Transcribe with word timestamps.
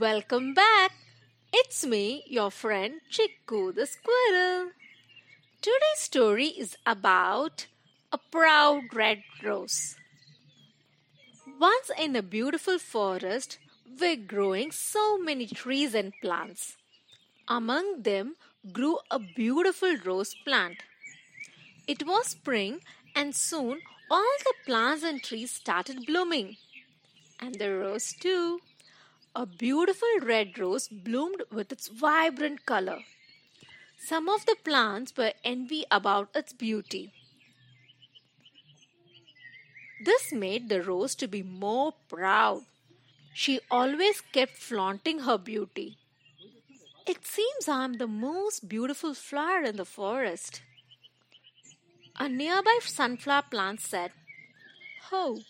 Welcome 0.00 0.54
back. 0.54 0.92
It's 1.52 1.84
me, 1.84 2.24
your 2.26 2.50
friend 2.50 3.02
Chiku 3.10 3.70
the 3.70 3.84
squirrel. 3.84 4.70
Today's 5.60 5.98
story 5.98 6.46
is 6.46 6.74
about 6.86 7.66
a 8.10 8.16
proud 8.16 8.94
red 8.94 9.22
rose. 9.44 9.96
Once 11.60 11.90
in 11.98 12.16
a 12.16 12.22
beautiful 12.22 12.78
forest 12.78 13.58
were 14.00 14.16
growing 14.16 14.72
so 14.72 15.18
many 15.18 15.46
trees 15.46 15.94
and 15.94 16.14
plants. 16.22 16.78
Among 17.46 18.00
them 18.00 18.36
grew 18.72 19.00
a 19.10 19.18
beautiful 19.18 19.96
rose 20.02 20.34
plant. 20.46 20.78
It 21.86 22.06
was 22.06 22.28
spring 22.28 22.80
and 23.14 23.36
soon 23.36 23.82
all 24.10 24.32
the 24.44 24.54
plants 24.64 25.04
and 25.04 25.22
trees 25.22 25.50
started 25.50 26.06
blooming. 26.06 26.56
And 27.38 27.56
the 27.56 27.70
rose 27.76 28.14
too. 28.18 28.60
A 29.36 29.46
beautiful 29.46 30.08
red 30.22 30.58
rose 30.58 30.88
bloomed 30.88 31.42
with 31.52 31.70
its 31.70 31.86
vibrant 31.86 32.66
color. 32.66 32.98
Some 33.96 34.28
of 34.28 34.44
the 34.44 34.56
plants 34.64 35.16
were 35.16 35.34
envy 35.44 35.84
about 35.88 36.30
its 36.34 36.52
beauty. 36.52 37.12
This 40.04 40.32
made 40.32 40.68
the 40.68 40.82
rose 40.82 41.14
to 41.16 41.28
be 41.28 41.44
more 41.44 41.94
proud. 42.08 42.62
She 43.32 43.60
always 43.70 44.20
kept 44.20 44.56
flaunting 44.56 45.20
her 45.20 45.38
beauty. 45.38 45.98
It 47.06 47.24
seems 47.24 47.68
I 47.68 47.84
am 47.84 47.98
the 47.98 48.08
most 48.08 48.68
beautiful 48.68 49.14
flower 49.14 49.62
in 49.62 49.76
the 49.76 49.84
forest. 49.84 50.60
A 52.18 52.28
nearby 52.28 52.80
sunflower 52.82 53.44
plant 53.50 53.80
said, 53.80 54.10
Oh, 55.12 55.40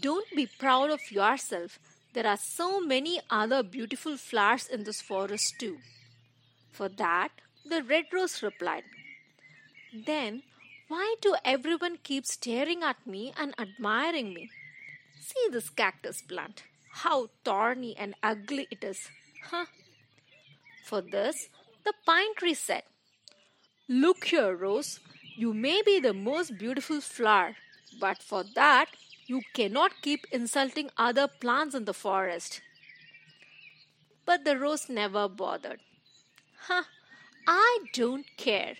don't 0.00 0.28
be 0.36 0.46
proud 0.46 0.90
of 0.90 1.10
yourself. 1.10 1.78
There 2.12 2.26
are 2.26 2.36
so 2.36 2.80
many 2.80 3.20
other 3.30 3.62
beautiful 3.62 4.16
flowers 4.16 4.66
in 4.68 4.84
this 4.84 5.00
forest 5.00 5.54
too. 5.58 5.78
For 6.70 6.88
that, 6.88 7.30
the 7.64 7.82
red 7.82 8.06
rose 8.12 8.42
replied, 8.42 8.84
Then 9.94 10.42
why 10.88 11.14
do 11.22 11.36
everyone 11.44 11.98
keep 12.02 12.26
staring 12.26 12.82
at 12.82 13.06
me 13.06 13.32
and 13.38 13.54
admiring 13.58 14.34
me? 14.34 14.50
See 15.20 15.48
this 15.50 15.70
cactus 15.70 16.20
plant. 16.20 16.64
How 16.92 17.28
thorny 17.44 17.96
and 17.96 18.14
ugly 18.22 18.68
it 18.70 18.84
is. 18.84 19.08
Huh? 19.44 19.66
For 20.84 21.00
this, 21.00 21.48
the 21.84 21.94
pine 22.04 22.34
tree 22.36 22.52
said, 22.52 22.82
Look 23.88 24.24
here, 24.24 24.54
Rose. 24.54 25.00
You 25.34 25.54
may 25.54 25.80
be 25.80 25.98
the 25.98 26.12
most 26.12 26.58
beautiful 26.58 27.00
flower, 27.00 27.56
but 27.98 28.22
for 28.22 28.44
that, 28.54 28.88
you 29.32 29.40
cannot 29.54 30.02
keep 30.02 30.26
insulting 30.30 30.90
other 31.08 31.26
plants 31.42 31.74
in 31.74 31.86
the 31.86 31.98
forest. 32.06 32.60
But 34.26 34.44
the 34.44 34.58
rose 34.58 34.88
never 34.88 35.26
bothered. 35.28 35.80
Huh, 36.66 36.84
I 37.46 37.78
don't 37.94 38.26
care. 38.36 38.74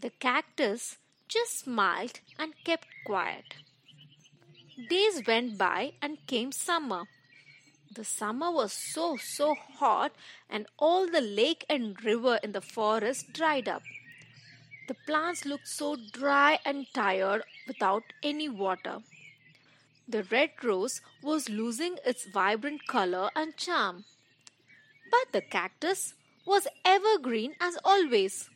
The 0.00 0.10
cactus 0.10 0.98
just 1.28 1.60
smiled 1.60 2.18
and 2.38 2.52
kept 2.64 2.88
quiet. 3.06 3.54
Days 4.90 5.22
went 5.26 5.56
by 5.56 5.92
and 6.02 6.26
came 6.26 6.50
summer. 6.50 7.04
The 7.94 8.04
summer 8.04 8.50
was 8.50 8.72
so, 8.72 9.16
so 9.16 9.54
hot, 9.78 10.12
and 10.50 10.66
all 10.78 11.06
the 11.06 11.20
lake 11.20 11.64
and 11.68 12.02
river 12.04 12.38
in 12.42 12.52
the 12.52 12.60
forest 12.60 13.32
dried 13.32 13.68
up. 13.68 13.82
The 14.88 14.94
plants 15.06 15.44
looked 15.44 15.68
so 15.68 15.96
dry 16.12 16.58
and 16.64 16.86
tired 16.92 17.44
without 17.66 18.02
any 18.22 18.48
water. 18.48 18.98
The 20.08 20.24
red 20.24 20.50
rose 20.62 21.00
was 21.22 21.48
losing 21.48 21.98
its 22.04 22.26
vibrant 22.26 22.86
color 22.86 23.30
and 23.36 23.56
charm. 23.56 24.04
But 25.10 25.32
the 25.32 25.40
cactus 25.40 26.14
was 26.44 26.66
evergreen 26.84 27.54
as 27.60 27.78
always. 27.84 28.50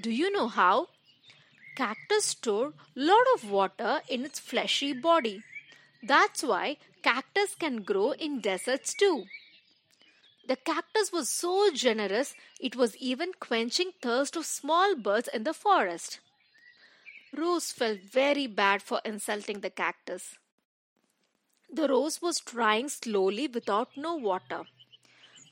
Do 0.00 0.10
you 0.10 0.30
know 0.30 0.48
how? 0.48 0.88
Cactus 1.74 2.26
store 2.26 2.74
lot 2.94 3.26
of 3.34 3.50
water 3.50 4.02
in 4.08 4.24
its 4.24 4.38
fleshy 4.38 4.92
body. 4.92 5.42
That's 6.02 6.42
why 6.42 6.76
cactus 7.02 7.54
can 7.54 7.82
grow 7.82 8.12
in 8.12 8.40
deserts 8.40 8.94
too. 8.94 9.24
The 10.46 10.56
cactus 10.56 11.12
was 11.12 11.28
so 11.28 11.70
generous 11.72 12.34
it 12.60 12.74
was 12.74 12.96
even 12.96 13.32
quenching 13.38 13.92
thirst 14.00 14.36
of 14.36 14.46
small 14.46 14.96
birds 14.96 15.28
in 15.32 15.44
the 15.44 15.54
forest. 15.54 16.20
Rose 17.36 17.70
felt 17.70 18.00
very 18.00 18.46
bad 18.46 18.82
for 18.82 19.00
insulting 19.04 19.60
the 19.60 19.70
cactus. 19.70 20.36
The 21.72 21.86
rose 21.86 22.20
was 22.20 22.40
drying 22.40 22.88
slowly 22.88 23.46
without 23.46 23.96
no 23.96 24.16
water. 24.16 24.64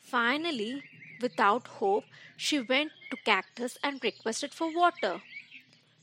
Finally, 0.03 0.83
without 1.21 1.69
hope, 1.69 2.05
she 2.37 2.59
went 2.59 2.91
to 3.11 3.17
Cactus 3.25 3.79
and 3.85 4.03
requested 4.03 4.53
for 4.53 4.75
water. 4.75 5.23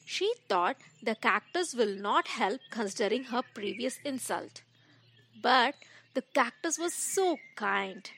She 0.06 0.34
thought 0.48 0.78
the 1.02 1.16
cactus 1.16 1.74
will 1.74 1.96
not 1.96 2.28
help 2.28 2.62
considering 2.70 3.26
her 3.26 3.42
previous 3.54 4.00
insult. 4.06 4.62
But 5.42 5.76
the 6.14 6.22
cactus 6.22 6.78
was 6.78 6.94
so 6.94 7.38
kind. 7.56 8.10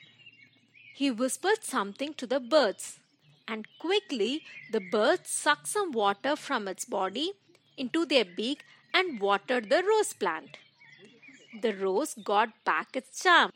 He 0.98 1.12
whispered 1.12 1.62
something 1.62 2.12
to 2.14 2.26
the 2.26 2.40
birds, 2.40 2.98
and 3.46 3.68
quickly 3.78 4.42
the 4.72 4.80
birds 4.80 5.30
sucked 5.30 5.68
some 5.68 5.92
water 5.92 6.34
from 6.34 6.66
its 6.66 6.84
body 6.84 7.34
into 7.76 8.04
their 8.04 8.24
beak 8.24 8.64
and 8.92 9.20
watered 9.20 9.70
the 9.70 9.84
rose 9.84 10.12
plant. 10.12 10.56
The 11.62 11.72
rose 11.72 12.16
got 12.30 12.64
back 12.64 12.96
its 12.96 13.22
charm. 13.22 13.52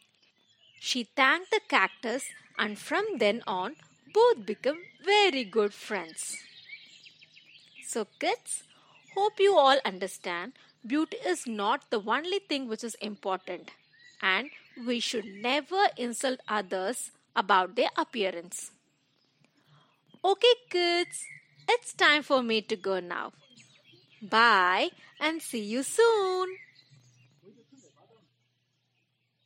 She 0.78 1.02
thanked 1.02 1.50
the 1.50 1.60
cactus, 1.68 2.26
and 2.56 2.78
from 2.78 3.18
then 3.18 3.42
on, 3.44 3.74
both 4.14 4.46
became 4.46 4.78
very 5.04 5.42
good 5.42 5.74
friends. 5.74 6.36
So, 7.84 8.06
kids, 8.20 8.62
hope 9.16 9.40
you 9.40 9.56
all 9.56 9.80
understand 9.84 10.52
beauty 10.86 11.16
is 11.26 11.48
not 11.48 11.90
the 11.90 12.00
only 12.06 12.38
thing 12.38 12.68
which 12.68 12.84
is 12.84 12.94
important, 13.00 13.72
and 14.20 14.50
we 14.86 15.00
should 15.00 15.26
never 15.26 15.88
insult 15.96 16.38
others 16.46 17.10
about 17.36 17.76
their 17.76 17.90
appearance. 17.96 18.70
Okay, 20.24 20.54
kids, 20.70 21.24
it's 21.68 21.92
time 21.94 22.22
for 22.22 22.42
me 22.42 22.62
to 22.62 22.76
go 22.76 23.00
now. 23.00 23.32
Bye 24.22 24.90
and 25.20 25.42
see 25.42 25.62
you 25.62 25.82
soon. 25.82 26.48